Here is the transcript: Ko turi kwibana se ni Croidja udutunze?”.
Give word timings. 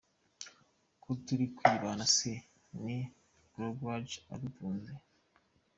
Ko 1.01 1.09
turi 1.25 1.45
kwibana 1.57 2.05
se 2.15 2.31
ni 2.83 2.97
Croidja 3.51 4.19
udutunze?”. 4.33 4.93